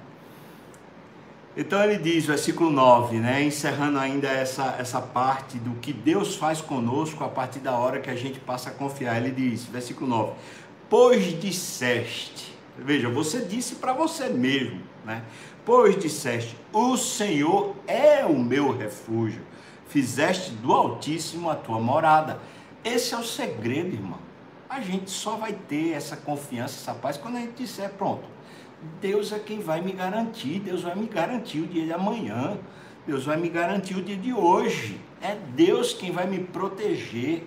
Então 1.56 1.84
ele 1.84 1.98
diz, 1.98 2.26
versículo 2.26 2.68
9, 2.68 3.18
né, 3.18 3.44
encerrando 3.44 3.96
ainda 3.96 4.26
essa, 4.26 4.74
essa 4.76 5.00
parte 5.00 5.56
do 5.56 5.76
que 5.76 5.92
Deus 5.92 6.34
faz 6.34 6.60
conosco 6.60 7.22
a 7.22 7.28
partir 7.28 7.60
da 7.60 7.78
hora 7.78 8.00
que 8.00 8.10
a 8.10 8.16
gente 8.16 8.40
passa 8.40 8.70
a 8.70 8.72
confiar. 8.72 9.16
Ele 9.16 9.30
diz, 9.30 9.64
versículo 9.64 10.08
9: 10.08 10.32
Pois 10.90 11.40
disseste, 11.40 12.52
veja, 12.76 13.08
você 13.08 13.42
disse 13.42 13.76
para 13.76 13.92
você 13.92 14.28
mesmo, 14.28 14.80
né? 15.04 15.22
Pois 15.64 15.96
disseste: 15.96 16.56
O 16.72 16.96
Senhor 16.96 17.76
é 17.86 18.24
o 18.24 18.36
meu 18.36 18.76
refúgio, 18.76 19.42
fizeste 19.86 20.50
do 20.50 20.72
Altíssimo 20.72 21.48
a 21.48 21.54
tua 21.54 21.78
morada. 21.78 22.40
Esse 22.84 23.14
é 23.14 23.16
o 23.16 23.22
segredo, 23.22 23.94
irmão. 23.94 24.18
A 24.68 24.80
gente 24.80 25.08
só 25.08 25.36
vai 25.36 25.52
ter 25.52 25.92
essa 25.92 26.16
confiança, 26.16 26.74
essa 26.74 26.94
paz 26.98 27.16
quando 27.16 27.36
a 27.36 27.40
gente 27.40 27.62
disser: 27.62 27.90
pronto, 27.90 28.33
Deus 29.00 29.32
é 29.32 29.38
quem 29.38 29.60
vai 29.60 29.80
me 29.80 29.92
garantir, 29.92 30.60
Deus 30.60 30.82
vai 30.82 30.94
me 30.94 31.06
garantir 31.06 31.60
o 31.60 31.66
dia 31.66 31.84
de 31.84 31.92
amanhã, 31.92 32.58
Deus 33.06 33.24
vai 33.24 33.36
me 33.36 33.48
garantir 33.48 33.96
o 33.96 34.02
dia 34.02 34.16
de 34.16 34.32
hoje. 34.32 35.00
É 35.20 35.36
Deus 35.54 35.92
quem 35.92 36.10
vai 36.10 36.26
me 36.26 36.38
proteger. 36.38 37.46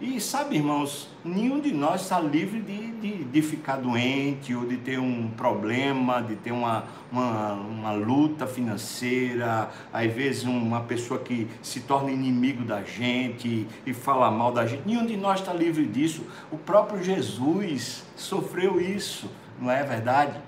E 0.00 0.18
sabe, 0.18 0.56
irmãos, 0.56 1.10
nenhum 1.22 1.60
de 1.60 1.74
nós 1.74 2.00
está 2.00 2.18
livre 2.18 2.58
de, 2.60 2.90
de, 2.92 3.24
de, 3.24 3.42
ficar 3.42 3.76
doente 3.76 4.54
ou 4.54 4.64
de 4.64 4.78
ter 4.78 4.98
um 4.98 5.28
problema, 5.28 6.22
de 6.22 6.36
ter 6.36 6.52
uma, 6.52 6.84
uma, 7.12 7.52
uma 7.52 7.92
luta 7.92 8.46
financeira, 8.46 9.68
às 9.92 10.10
vezes 10.10 10.44
uma 10.44 10.80
pessoa 10.80 11.20
que 11.20 11.46
se 11.60 11.80
torna 11.80 12.10
inimigo 12.10 12.64
da 12.64 12.82
gente 12.82 13.66
e 13.84 13.92
fala 13.92 14.30
mal 14.30 14.52
da 14.52 14.64
gente. 14.64 14.84
Nenhum 14.86 15.04
de 15.04 15.18
nós 15.18 15.40
está 15.40 15.52
livre 15.52 15.84
disso. 15.84 16.24
O 16.50 16.56
próprio 16.56 17.02
Jesus 17.04 18.02
sofreu 18.16 18.80
isso, 18.80 19.30
não 19.60 19.70
é 19.70 19.82
verdade? 19.82 20.40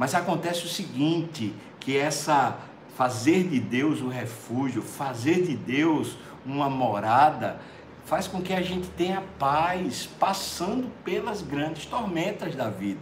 Mas 0.00 0.14
acontece 0.14 0.64
o 0.64 0.68
seguinte, 0.68 1.54
que 1.78 1.94
essa 1.94 2.56
fazer 2.96 3.46
de 3.46 3.60
Deus 3.60 4.00
o 4.00 4.08
refúgio, 4.08 4.80
fazer 4.80 5.42
de 5.42 5.54
Deus 5.54 6.16
uma 6.42 6.70
morada, 6.70 7.60
faz 8.06 8.26
com 8.26 8.40
que 8.40 8.54
a 8.54 8.62
gente 8.62 8.88
tenha 8.88 9.22
paz 9.38 10.08
passando 10.18 10.90
pelas 11.04 11.42
grandes 11.42 11.84
tormentas 11.84 12.56
da 12.56 12.70
vida. 12.70 13.00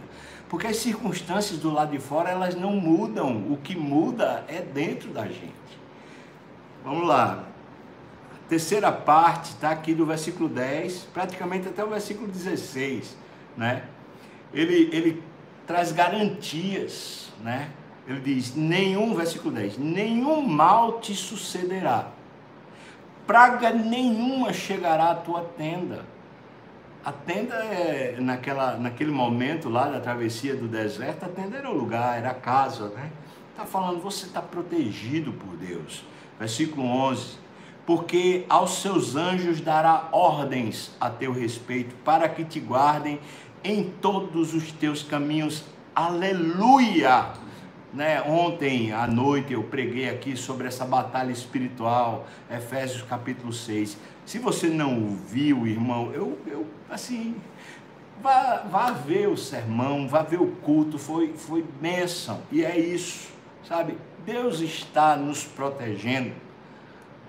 Porque 0.49 0.67
as 0.67 0.75
circunstâncias 0.75 1.57
do 1.57 1.71
lado 1.71 1.91
de 1.91 1.99
fora, 1.99 2.31
elas 2.31 2.53
não 2.53 2.73
mudam, 2.73 3.49
o 3.49 3.55
que 3.55 3.77
muda 3.77 4.43
é 4.49 4.59
dentro 4.59 5.11
da 5.11 5.25
gente. 5.25 5.53
Vamos 6.83 7.07
lá. 7.07 7.45
A 8.45 8.49
terceira 8.49 8.91
parte 8.91 9.51
está 9.51 9.71
aqui 9.71 9.93
do 9.93 10.05
versículo 10.05 10.49
10, 10.49 11.07
praticamente 11.13 11.69
até 11.69 11.81
o 11.81 11.87
versículo 11.87 12.27
16, 12.27 13.15
né? 13.55 13.85
Ele, 14.53 14.89
ele 14.91 15.28
traz 15.69 15.91
garantias, 15.93 17.31
né? 17.43 17.69
Ele 18.07 18.19
diz: 18.19 18.55
nenhum, 18.55 19.13
versículo 19.15 19.55
10, 19.55 19.77
nenhum 19.77 20.41
mal 20.41 20.99
te 20.99 21.15
sucederá 21.15 22.11
praga 23.29 23.69
nenhuma 23.69 24.51
chegará 24.51 25.11
à 25.11 25.15
tua 25.15 25.41
tenda. 25.55 26.03
A 27.05 27.11
tenda 27.11 27.53
é, 27.53 28.15
naquela, 28.19 28.75
naquele 28.75 29.11
momento 29.11 29.69
lá 29.69 29.87
da 29.87 29.99
travessia 29.99 30.55
do 30.55 30.67
deserto, 30.67 31.25
a 31.25 31.29
tenda 31.29 31.57
era 31.57 31.69
o 31.69 31.77
lugar, 31.77 32.17
era 32.17 32.31
a 32.31 32.33
casa, 32.33 32.89
né? 32.89 33.11
Está 33.51 33.67
falando, 33.67 34.01
você 34.01 34.25
está 34.25 34.41
protegido 34.41 35.31
por 35.31 35.55
Deus. 35.57 36.03
Versículo 36.39 36.83
11: 36.87 37.37
Porque 37.85 38.45
aos 38.49 38.81
seus 38.81 39.15
anjos 39.15 39.61
dará 39.61 40.09
ordens 40.11 40.91
a 40.99 41.11
teu 41.11 41.31
respeito, 41.31 41.93
para 42.03 42.27
que 42.27 42.43
te 42.43 42.59
guardem 42.59 43.19
em 43.63 43.83
todos 44.01 44.53
os 44.53 44.71
teus 44.71 45.03
caminhos. 45.03 45.63
Aleluia! 45.95 47.33
Né, 47.91 48.21
ontem 48.21 48.91
à 48.91 49.07
noite 49.07 49.53
eu 49.53 49.63
preguei 49.63 50.07
aqui 50.07 50.37
sobre 50.37 50.67
essa 50.67 50.85
batalha 50.85 51.31
espiritual, 51.31 52.27
Efésios 52.49 53.01
capítulo 53.01 53.51
6. 53.51 53.97
Se 54.25 54.37
você 54.37 54.67
não 54.67 55.01
ouviu, 55.05 55.65
irmão, 55.65 56.11
eu, 56.13 56.37
eu 56.45 56.67
assim, 56.87 57.35
vá, 58.21 58.63
vá 58.69 58.91
ver 58.91 59.27
o 59.27 59.35
sermão, 59.35 60.07
vá 60.07 60.21
ver 60.21 60.39
o 60.39 60.47
culto, 60.47 60.99
foi, 60.99 61.33
foi 61.33 61.65
bênção. 61.81 62.41
E 62.51 62.63
é 62.63 62.77
isso, 62.79 63.29
sabe? 63.67 63.97
Deus 64.23 64.59
está 64.59 65.15
nos 65.15 65.43
protegendo. 65.43 66.33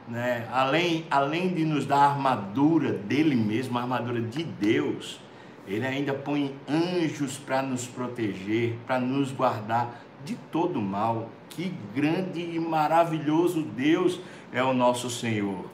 Né? 0.07 0.47
Além, 0.53 1.07
além 1.11 1.55
de 1.55 1.65
nos 1.65 1.87
dar 1.87 2.01
a 2.01 2.11
armadura 2.11 2.93
dele 2.93 3.35
mesmo, 3.35 3.79
a 3.79 3.83
armadura 3.83 4.21
de 4.21 4.43
Deus, 4.43 5.21
ele 5.67 5.87
ainda 5.87 6.15
põe 6.15 6.55
anjos 6.69 7.39
para 7.39 7.63
nos 7.63 7.87
proteger, 7.87 8.77
para 8.87 8.99
nos 8.99 9.31
guardar 9.33 10.03
de 10.25 10.35
todo 10.51 10.81
mal. 10.81 11.31
Que 11.49 11.73
grande 11.95 12.41
e 12.41 12.59
maravilhoso 12.59 13.63
Deus 13.63 14.21
é 14.53 14.63
o 14.63 14.73
nosso 14.73 15.11
Senhor. 15.11 15.65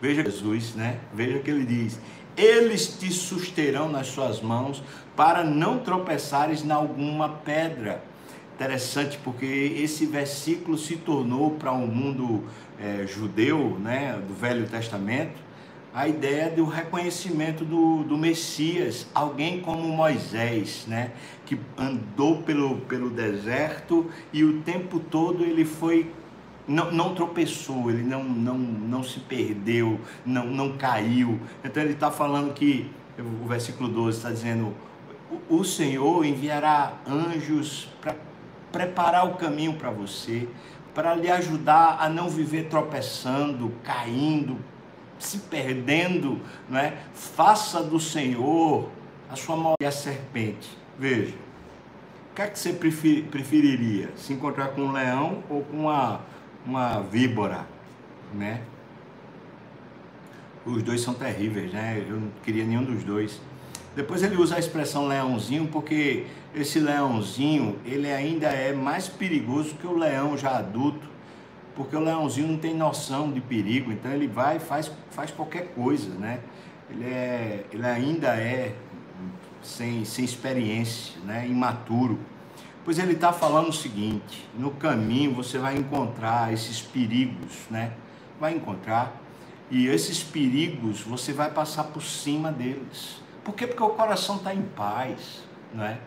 Veja 0.00 0.22
Jesus, 0.22 0.74
né? 0.74 0.98
Veja 1.12 1.38
que 1.40 1.50
ele 1.50 1.64
diz: 1.64 2.00
Eles 2.36 2.98
te 2.98 3.10
susterão 3.10 3.90
nas 3.90 4.06
suas 4.06 4.40
mãos 4.40 4.82
para 5.14 5.44
não 5.44 5.78
tropeçares 5.78 6.64
em 6.64 6.70
alguma 6.70 7.28
pedra. 7.28 8.02
Interessante 8.54 9.18
porque 9.24 9.46
esse 9.46 10.04
versículo 10.06 10.76
se 10.76 10.96
tornou 10.96 11.52
para 11.52 11.72
o 11.72 11.76
um 11.76 11.86
mundo 11.86 12.44
é, 12.78 13.06
judeu, 13.06 13.78
né, 13.78 14.20
do 14.26 14.34
Velho 14.34 14.66
Testamento, 14.66 15.38
a 15.92 16.06
ideia 16.06 16.50
do 16.50 16.64
reconhecimento 16.64 17.64
do, 17.64 18.04
do 18.04 18.16
Messias, 18.16 19.06
alguém 19.14 19.60
como 19.60 19.88
Moisés, 19.88 20.84
né? 20.86 21.12
que 21.44 21.58
andou 21.76 22.42
pelo, 22.42 22.76
pelo 22.82 23.10
deserto 23.10 24.08
e 24.32 24.44
o 24.44 24.60
tempo 24.62 25.00
todo 25.00 25.44
ele 25.44 25.64
foi 25.64 26.12
não, 26.68 26.92
não, 26.92 27.14
tropeçou, 27.14 27.90
ele 27.90 28.04
não, 28.04 28.22
não, 28.22 28.56
não 28.56 29.02
se 29.02 29.18
perdeu, 29.18 29.98
não, 30.24 30.46
não 30.46 30.76
caiu. 30.76 31.40
Então 31.64 31.82
ele 31.82 31.94
está 31.94 32.12
falando 32.12 32.54
que, 32.54 32.88
o 33.18 33.48
versículo 33.48 33.88
12 33.88 34.18
está 34.18 34.30
dizendo: 34.30 34.72
o 35.48 35.64
Senhor 35.64 36.24
enviará 36.24 36.94
anjos 37.08 37.88
para 38.00 38.14
preparar 38.70 39.26
o 39.26 39.34
caminho 39.34 39.72
para 39.72 39.90
você, 39.90 40.46
para 40.94 41.16
lhe 41.16 41.28
ajudar 41.28 41.96
a 42.00 42.08
não 42.08 42.28
viver 42.28 42.68
tropeçando, 42.68 43.72
caindo, 43.82 44.56
se 45.20 45.38
perdendo, 45.38 46.40
não 46.68 46.78
é? 46.78 46.96
Faça 47.14 47.82
do 47.82 48.00
Senhor 48.00 48.90
a 49.30 49.36
sua 49.36 49.54
mão 49.54 49.74
e 49.80 49.84
a 49.84 49.92
serpente. 49.92 50.76
Veja, 50.98 51.34
o 52.32 52.34
que 52.34 52.42
é 52.42 52.46
que 52.48 52.58
você 52.58 52.72
preferiria? 52.72 54.10
Se 54.16 54.32
encontrar 54.32 54.68
com 54.68 54.82
um 54.82 54.92
leão 54.92 55.44
ou 55.48 55.62
com 55.62 55.82
uma, 55.82 56.20
uma 56.66 57.00
víbora, 57.00 57.66
né? 58.34 58.62
Os 60.64 60.82
dois 60.82 61.00
são 61.00 61.14
terríveis, 61.14 61.72
né? 61.72 62.04
Eu 62.08 62.16
não 62.16 62.30
queria 62.42 62.64
nenhum 62.64 62.84
dos 62.84 63.04
dois. 63.04 63.40
Depois 63.94 64.22
ele 64.22 64.36
usa 64.36 64.56
a 64.56 64.58
expressão 64.58 65.06
leãozinho 65.06 65.68
porque 65.68 66.26
esse 66.54 66.78
leãozinho, 66.78 67.78
ele 67.84 68.10
ainda 68.10 68.46
é 68.48 68.72
mais 68.72 69.08
perigoso 69.08 69.74
que 69.74 69.86
o 69.86 69.96
leão 69.96 70.36
já 70.36 70.58
adulto 70.58 71.08
porque 71.74 71.96
o 71.96 72.00
leãozinho 72.00 72.48
não 72.48 72.58
tem 72.58 72.74
noção 72.74 73.30
de 73.32 73.40
perigo, 73.40 73.92
então 73.92 74.10
ele 74.12 74.26
vai 74.26 74.56
e 74.56 74.60
faz, 74.60 74.90
faz 75.10 75.30
qualquer 75.30 75.68
coisa, 75.74 76.10
né? 76.14 76.40
Ele, 76.90 77.04
é, 77.04 77.64
ele 77.72 77.86
ainda 77.86 78.28
é 78.36 78.74
sem, 79.62 80.04
sem 80.04 80.24
experiência, 80.24 81.20
né? 81.24 81.46
imaturo. 81.46 82.18
Pois 82.84 82.98
ele 82.98 83.12
está 83.12 83.32
falando 83.32 83.68
o 83.68 83.72
seguinte: 83.72 84.48
no 84.54 84.70
caminho 84.72 85.34
você 85.34 85.58
vai 85.58 85.76
encontrar 85.76 86.52
esses 86.52 86.80
perigos, 86.80 87.66
né? 87.70 87.92
Vai 88.40 88.54
encontrar, 88.54 89.20
e 89.70 89.86
esses 89.86 90.22
perigos 90.22 91.02
você 91.02 91.32
vai 91.32 91.50
passar 91.50 91.84
por 91.84 92.02
cima 92.02 92.50
deles. 92.50 93.22
Por 93.44 93.54
quê? 93.54 93.66
Porque 93.66 93.82
o 93.82 93.90
coração 93.90 94.36
está 94.36 94.54
em 94.54 94.62
paz, 94.62 95.44
não 95.72 95.84
é? 95.84 95.98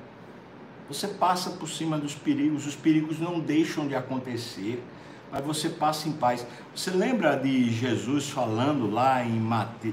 Você 0.88 1.08
passa 1.08 1.52
por 1.52 1.70
cima 1.70 1.98
dos 1.98 2.14
perigos, 2.14 2.68
os 2.68 2.76
perigos 2.76 3.20
não 3.20 3.40
deixam 3.40 3.88
de 3.88 3.96
acontecer 3.96 4.84
mas 5.34 5.44
você 5.44 5.68
passa 5.68 6.08
em 6.08 6.12
paz. 6.12 6.46
Você 6.76 6.92
lembra 6.92 7.36
de 7.36 7.72
Jesus 7.72 8.30
falando 8.30 8.90
lá 8.90 9.26
em 9.26 9.42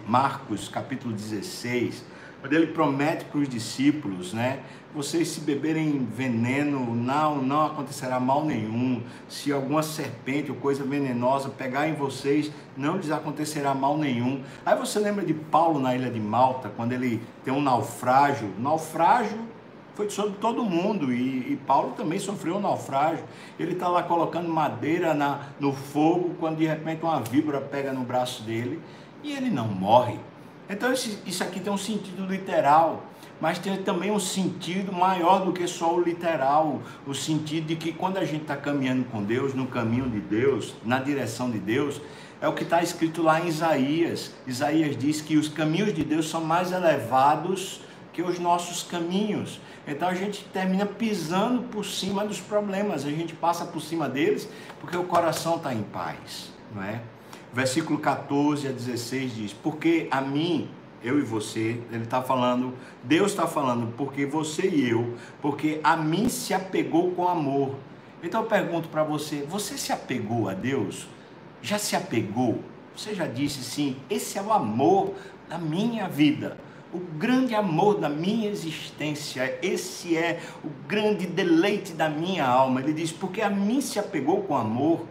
Marcos 0.06 0.68
capítulo 0.68 1.14
16, 1.14 2.04
Onde 2.42 2.56
ele 2.56 2.68
promete 2.68 3.26
para 3.26 3.38
os 3.38 3.48
discípulos, 3.48 4.32
né? 4.32 4.60
Vocês 4.94 5.28
se 5.28 5.40
beberem 5.40 6.06
veneno, 6.06 6.94
não, 6.94 7.36
não 7.36 7.66
acontecerá 7.66 8.18
mal 8.18 8.46
nenhum. 8.46 9.02
Se 9.28 9.52
alguma 9.52 9.82
serpente 9.82 10.50
ou 10.50 10.56
coisa 10.56 10.82
venenosa 10.82 11.50
pegar 11.50 11.86
em 11.86 11.94
vocês, 11.94 12.50
não 12.74 12.96
lhes 12.96 13.10
acontecerá 13.10 13.74
mal 13.74 13.98
nenhum. 13.98 14.42
Aí 14.64 14.74
você 14.74 14.98
lembra 14.98 15.22
de 15.22 15.34
Paulo 15.34 15.78
na 15.78 15.94
ilha 15.94 16.10
de 16.10 16.18
Malta, 16.18 16.70
quando 16.74 16.92
ele 16.92 17.22
tem 17.44 17.52
um 17.52 17.60
naufrágio? 17.60 18.50
Naufrágio 18.58 19.38
foi 19.94 20.08
sobre 20.08 20.34
todo 20.40 20.64
mundo 20.64 21.12
e, 21.12 21.52
e 21.52 21.58
Paulo 21.66 21.92
também 21.96 22.18
sofreu 22.18 22.56
um 22.56 22.60
naufrágio. 22.60 23.24
Ele 23.58 23.72
está 23.72 23.88
lá 23.88 24.02
colocando 24.02 24.48
madeira 24.48 25.14
na, 25.14 25.48
no 25.58 25.72
fogo 25.72 26.34
quando 26.38 26.58
de 26.58 26.66
repente 26.66 27.02
uma 27.02 27.20
víbora 27.20 27.60
pega 27.60 27.92
no 27.92 28.02
braço 28.02 28.42
dele 28.42 28.80
e 29.22 29.32
ele 29.32 29.50
não 29.50 29.68
morre. 29.68 30.18
Então 30.68 30.92
isso 30.92 31.42
aqui 31.42 31.58
tem 31.58 31.72
um 31.72 31.76
sentido 31.76 32.24
literal, 32.24 33.04
mas 33.40 33.58
tem 33.58 33.76
também 33.82 34.12
um 34.12 34.20
sentido 34.20 34.92
maior 34.92 35.44
do 35.44 35.52
que 35.52 35.66
só 35.66 35.96
o 35.96 36.00
literal, 36.00 36.80
o 37.04 37.12
sentido 37.12 37.66
de 37.66 37.76
que 37.76 37.92
quando 37.92 38.18
a 38.18 38.24
gente 38.24 38.42
está 38.42 38.56
caminhando 38.56 39.04
com 39.10 39.22
Deus, 39.22 39.52
no 39.52 39.66
caminho 39.66 40.08
de 40.08 40.20
Deus, 40.20 40.74
na 40.84 41.00
direção 41.00 41.50
de 41.50 41.58
Deus, 41.58 42.00
é 42.40 42.46
o 42.46 42.54
que 42.54 42.62
está 42.62 42.82
escrito 42.82 43.20
lá 43.20 43.40
em 43.40 43.48
Isaías. 43.48 44.32
Isaías 44.46 44.96
diz 44.96 45.20
que 45.20 45.36
os 45.36 45.48
caminhos 45.48 45.92
de 45.92 46.04
Deus 46.04 46.30
são 46.30 46.40
mais 46.40 46.70
elevados 46.70 47.80
que 48.12 48.22
os 48.22 48.38
nossos 48.38 48.82
caminhos. 48.82 49.60
Então 49.86 50.08
a 50.08 50.14
gente 50.14 50.44
termina 50.52 50.86
pisando 50.86 51.62
por 51.64 51.84
cima 51.84 52.24
dos 52.24 52.40
problemas, 52.40 53.04
a 53.04 53.10
gente 53.10 53.34
passa 53.34 53.64
por 53.64 53.80
cima 53.80 54.08
deles 54.08 54.48
porque 54.80 54.96
o 54.96 55.04
coração 55.04 55.56
está 55.56 55.74
em 55.74 55.82
paz, 55.82 56.52
não 56.74 56.82
é? 56.82 57.00
Versículo 57.52 57.98
14 57.98 58.68
a 58.68 58.72
16 58.72 59.34
diz: 59.34 59.52
Porque 59.52 60.06
a 60.10 60.20
mim, 60.20 60.68
eu 61.02 61.18
e 61.18 61.22
você, 61.22 61.80
ele 61.90 62.04
está 62.04 62.22
falando, 62.22 62.74
Deus 63.02 63.32
está 63.32 63.46
falando, 63.46 63.92
porque 63.96 64.24
você 64.24 64.68
e 64.68 64.88
eu, 64.88 65.16
porque 65.42 65.80
a 65.82 65.96
mim 65.96 66.28
se 66.28 66.54
apegou 66.54 67.10
com 67.12 67.26
amor. 67.26 67.74
Então 68.22 68.42
eu 68.42 68.46
pergunto 68.46 68.88
para 68.88 69.02
você: 69.02 69.44
você 69.48 69.76
se 69.76 69.92
apegou 69.92 70.48
a 70.48 70.54
Deus? 70.54 71.08
Já 71.62 71.78
se 71.78 71.96
apegou? 71.96 72.60
Você 72.96 73.14
já 73.14 73.26
disse 73.26 73.62
sim, 73.62 73.96
esse 74.08 74.38
é 74.38 74.42
o 74.42 74.52
amor 74.52 75.14
da 75.48 75.58
minha 75.58 76.08
vida 76.08 76.56
o 76.92 76.98
grande 76.98 77.54
amor 77.54 77.98
da 77.98 78.08
minha 78.08 78.48
existência, 78.48 79.58
esse 79.62 80.16
é 80.16 80.40
o 80.64 80.68
grande 80.88 81.26
deleite 81.26 81.92
da 81.92 82.08
minha 82.08 82.46
alma. 82.46 82.80
Ele 82.80 82.92
diz: 82.92 83.12
Porque 83.12 83.40
a 83.40 83.50
mim 83.50 83.80
se 83.80 83.98
apegou 83.98 84.42
com 84.42 84.56
amor, 84.56 85.06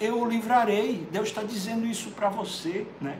eu 0.00 0.20
o 0.20 0.28
livrarei. 0.28 1.06
Deus 1.10 1.28
está 1.28 1.42
dizendo 1.42 1.86
isso 1.86 2.10
para 2.10 2.28
você, 2.28 2.86
né? 3.00 3.16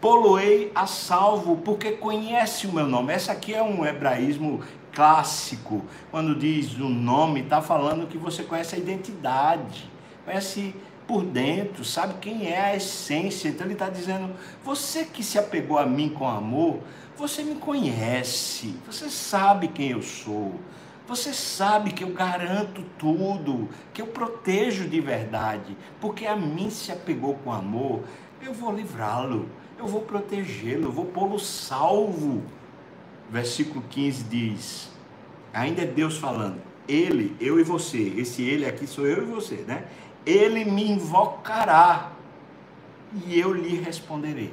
Poloei 0.00 0.70
a 0.74 0.86
salvo, 0.86 1.56
porque 1.56 1.92
conhece 1.92 2.66
o 2.66 2.72
meu 2.72 2.86
nome. 2.86 3.12
Essa 3.12 3.32
aqui 3.32 3.54
é 3.54 3.62
um 3.62 3.84
hebraísmo 3.84 4.60
clássico. 4.92 5.84
Quando 6.10 6.34
diz 6.36 6.74
o 6.74 6.88
nome, 6.88 7.40
está 7.40 7.60
falando 7.60 8.06
que 8.06 8.18
você 8.18 8.42
conhece 8.42 8.74
a 8.74 8.78
identidade, 8.78 9.90
conhece 10.24 10.74
por 11.08 11.24
dentro, 11.24 11.86
sabe 11.86 12.14
quem 12.20 12.52
é 12.52 12.60
a 12.60 12.76
essência. 12.76 13.48
Então 13.48 13.66
ele 13.66 13.72
está 13.72 13.88
dizendo: 13.88 14.30
você 14.62 15.06
que 15.06 15.24
se 15.24 15.38
apegou 15.38 15.78
a 15.78 15.86
mim 15.86 16.10
com 16.10 16.28
amor, 16.28 16.80
você 17.16 17.42
me 17.42 17.54
conhece, 17.56 18.76
você 18.86 19.08
sabe 19.08 19.68
quem 19.68 19.90
eu 19.92 20.02
sou, 20.02 20.54
você 21.08 21.32
sabe 21.32 21.92
que 21.92 22.04
eu 22.04 22.10
garanto 22.10 22.84
tudo, 22.98 23.68
que 23.94 24.02
eu 24.02 24.06
protejo 24.06 24.86
de 24.86 25.00
verdade, 25.00 25.76
porque 26.00 26.26
a 26.26 26.36
mim 26.36 26.68
se 26.68 26.92
apegou 26.92 27.34
com 27.36 27.50
amor, 27.50 28.02
eu 28.42 28.52
vou 28.52 28.72
livrá-lo, 28.72 29.48
eu 29.78 29.86
vou 29.86 30.02
protegê-lo, 30.02 30.84
eu 30.84 30.92
vou 30.92 31.06
pô-lo 31.06 31.38
salvo. 31.38 32.42
Versículo 33.30 33.82
15 33.88 34.24
diz: 34.24 34.90
ainda 35.52 35.82
é 35.82 35.86
Deus 35.86 36.18
falando, 36.18 36.60
ele, 36.86 37.36
eu 37.40 37.58
e 37.58 37.62
você, 37.62 38.14
esse 38.16 38.42
ele 38.42 38.64
aqui 38.64 38.86
sou 38.86 39.06
eu 39.06 39.22
e 39.22 39.26
você, 39.26 39.56
né? 39.66 39.84
Ele 40.28 40.64
me 40.64 40.90
invocará 40.90 42.12
e 43.26 43.38
eu 43.38 43.52
lhe 43.52 43.80
responderei 43.80 44.52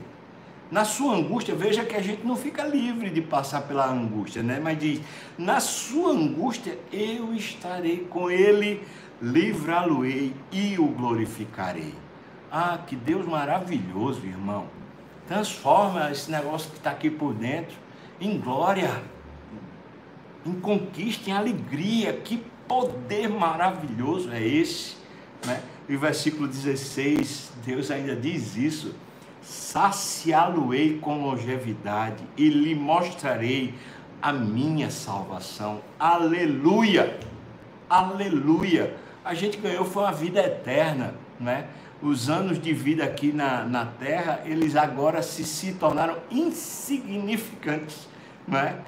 na 0.72 0.84
sua 0.84 1.16
angústia, 1.16 1.56
veja 1.56 1.86
que 1.86 1.96
a 1.96 2.02
gente 2.02 2.26
não 2.26 2.36
fica 2.36 2.64
livre 2.64 3.10
de 3.10 3.22
passar 3.22 3.62
pela 3.62 3.90
angústia, 3.90 4.42
né? 4.42 4.60
Mas 4.62 4.80
diz: 4.80 5.02
na 5.38 5.60
sua 5.60 6.12
angústia 6.12 6.78
eu 6.92 7.34
estarei 7.34 8.00
com 8.10 8.30
ele, 8.32 8.82
livrá-lo-ei 9.22 10.34
e 10.52 10.78
o 10.80 10.88
glorificarei. 10.88 11.94
Ah, 12.52 12.80
que 12.86 12.96
Deus 12.96 13.26
maravilhoso, 13.26 14.26
irmão. 14.26 14.66
Transforma 15.28 16.12
esse 16.12 16.32
negócio 16.32 16.70
que 16.72 16.78
está 16.78 16.92
aqui 16.92 17.10
por 17.10 17.34
dentro 17.34 17.76
em 18.20 18.40
glória, 18.40 19.04
em 20.46 20.54
conquista, 20.54 21.30
em 21.30 21.34
alegria. 21.34 22.14
Que 22.14 22.44
poder 22.68 23.30
maravilhoso 23.30 24.32
é 24.32 24.46
esse, 24.46 24.96
né? 25.46 25.62
E 25.88 25.96
o 25.96 26.00
versículo 26.00 26.48
16, 26.48 27.52
Deus 27.66 27.92
ainda 27.92 28.16
diz 28.16 28.56
isso 28.56 28.94
saciá-lo-ei 29.42 30.98
com 31.00 31.22
longevidade 31.22 32.24
e 32.36 32.50
lhe 32.50 32.74
mostrarei 32.74 33.76
a 34.22 34.34
minha 34.34 34.90
salvação. 34.90 35.82
Aleluia! 36.00 37.20
Aleluia! 37.88 38.96
A 39.24 39.34
gente 39.36 39.58
ganhou 39.58 39.86
foi 39.86 40.04
uma 40.04 40.12
vida 40.12 40.40
eterna, 40.40 41.14
né? 41.40 41.68
Os 42.02 42.30
anos 42.30 42.60
de 42.60 42.74
vida 42.74 43.04
aqui 43.04 43.32
na, 43.32 43.64
na 43.64 43.86
terra, 43.86 44.42
eles 44.46 44.76
agora 44.76 45.22
se, 45.22 45.44
se 45.44 45.74
tornaram 45.74 46.18
insignificantes, 46.32 48.08
né? 48.48 48.80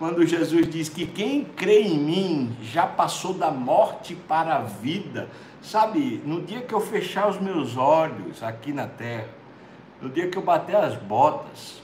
Quando 0.00 0.26
Jesus 0.26 0.66
diz 0.66 0.88
que 0.88 1.06
quem 1.06 1.44
crê 1.44 1.82
em 1.82 1.98
mim 1.98 2.56
já 2.62 2.86
passou 2.86 3.34
da 3.34 3.50
morte 3.50 4.14
para 4.14 4.56
a 4.56 4.60
vida, 4.60 5.28
sabe? 5.60 6.22
No 6.24 6.40
dia 6.40 6.62
que 6.62 6.72
eu 6.72 6.80
fechar 6.80 7.28
os 7.28 7.38
meus 7.38 7.76
olhos 7.76 8.42
aqui 8.42 8.72
na 8.72 8.86
terra, 8.86 9.28
no 10.00 10.08
dia 10.08 10.26
que 10.28 10.38
eu 10.38 10.42
bater 10.42 10.74
as 10.74 10.96
botas, 10.96 11.82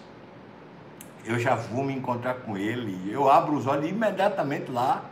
eu 1.26 1.38
já 1.38 1.56
vou 1.56 1.84
me 1.84 1.92
encontrar 1.92 2.36
com 2.36 2.56
Ele. 2.56 3.12
Eu 3.12 3.30
abro 3.30 3.54
os 3.54 3.66
olhos 3.66 3.86
imediatamente 3.86 4.70
lá, 4.70 5.04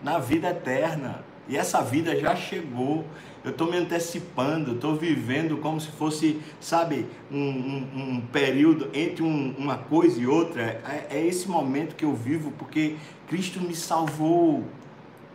na 0.00 0.20
vida 0.20 0.50
eterna. 0.50 1.24
E 1.50 1.56
essa 1.56 1.82
vida 1.82 2.16
já 2.16 2.36
chegou. 2.36 3.04
Eu 3.44 3.50
estou 3.50 3.68
me 3.68 3.76
antecipando, 3.76 4.74
estou 4.74 4.94
vivendo 4.94 5.56
como 5.56 5.80
se 5.80 5.90
fosse, 5.90 6.40
sabe, 6.60 7.06
um, 7.30 7.38
um, 7.38 7.88
um 7.96 8.20
período 8.20 8.88
entre 8.94 9.24
um, 9.24 9.54
uma 9.58 9.76
coisa 9.76 10.20
e 10.20 10.28
outra. 10.28 10.62
É, 10.62 11.06
é 11.10 11.26
esse 11.26 11.48
momento 11.48 11.96
que 11.96 12.04
eu 12.04 12.14
vivo 12.14 12.52
porque 12.52 12.94
Cristo 13.26 13.60
me 13.60 13.74
salvou. 13.74 14.62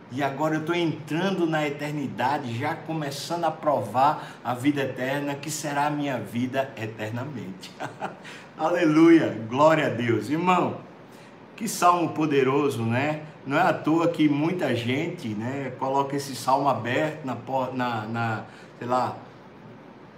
E 0.09 0.23
agora 0.23 0.55
eu 0.55 0.61
estou 0.61 0.75
entrando 0.75 1.45
na 1.45 1.67
eternidade, 1.67 2.57
já 2.57 2.75
começando 2.75 3.43
a 3.43 3.51
provar 3.51 4.39
a 4.41 4.53
vida 4.53 4.83
eterna, 4.83 5.35
que 5.35 5.51
será 5.51 5.87
a 5.87 5.89
minha 5.89 6.17
vida 6.17 6.71
eternamente. 6.77 7.71
Aleluia, 8.57 9.35
glória 9.49 9.87
a 9.87 9.89
Deus. 9.89 10.29
Irmão, 10.29 10.77
que 11.57 11.67
salmo 11.67 12.09
poderoso, 12.09 12.83
né? 12.83 13.23
Não 13.45 13.57
é 13.57 13.61
à 13.61 13.73
toa 13.73 14.07
que 14.07 14.27
muita 14.27 14.75
gente 14.75 15.27
né, 15.29 15.71
coloca 15.77 16.15
esse 16.15 16.35
salmo 16.35 16.67
aberto 16.67 17.25
na, 17.25 17.35
na, 17.73 18.05
na 18.07 18.45
sei 18.79 18.87
lá, 18.87 19.15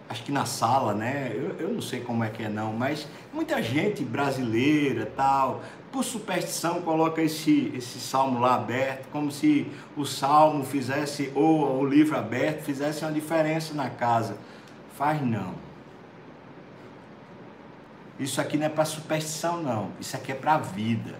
acho 0.09 0.23
que 0.23 0.31
na 0.31 0.45
sala, 0.45 0.93
né? 0.93 1.31
Eu, 1.33 1.67
eu 1.67 1.73
não 1.73 1.81
sei 1.81 1.99
como 1.99 2.23
é 2.23 2.29
que 2.29 2.43
é 2.43 2.49
não, 2.49 2.71
mas 2.73 3.07
muita 3.33 3.61
gente 3.61 4.03
brasileira, 4.03 5.11
tal, 5.15 5.61
por 5.91 6.03
superstição 6.03 6.81
coloca 6.81 7.21
esse, 7.21 7.71
esse 7.75 7.99
salmo 7.99 8.39
lá 8.39 8.55
aberto, 8.55 9.07
como 9.11 9.31
se 9.31 9.69
o 9.95 10.05
salmo 10.05 10.63
fizesse, 10.63 11.31
ou 11.35 11.79
o 11.79 11.85
livro 11.85 12.17
aberto, 12.17 12.63
fizesse 12.63 13.03
uma 13.03 13.11
diferença 13.11 13.73
na 13.73 13.89
casa. 13.89 14.37
Faz 14.97 15.21
não. 15.21 15.55
Isso 18.19 18.41
aqui 18.41 18.57
não 18.57 18.65
é 18.65 18.69
para 18.69 18.85
superstição, 18.85 19.61
não. 19.61 19.91
Isso 19.99 20.15
aqui 20.15 20.31
é 20.31 20.35
para 20.35 20.55
a 20.55 20.57
vida. 20.57 21.15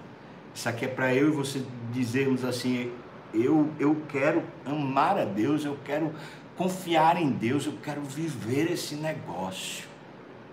Isso 0.54 0.68
aqui 0.68 0.86
é 0.86 0.88
para 0.88 1.14
eu 1.14 1.28
e 1.28 1.32
você 1.32 1.64
dizermos 1.98 2.44
assim: 2.44 2.92
eu, 3.34 3.70
eu 3.80 3.98
quero 4.10 4.44
amar 4.66 5.18
a 5.18 5.26
Deus, 5.26 5.66
eu 5.66 5.78
quero 5.84 6.14
confiar 6.56 7.22
em 7.22 7.30
Deus, 7.30 7.66
eu 7.66 7.74
quero 7.84 8.02
viver 8.02 8.72
esse 8.72 8.96
negócio. 8.96 9.86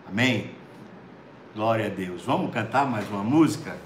Amém? 0.06 0.50
Glória 1.54 1.86
a 1.86 1.88
Deus. 1.88 2.22
Vamos 2.22 2.52
cantar 2.52 2.86
mais 2.86 3.08
uma 3.08 3.22
música? 3.22 3.76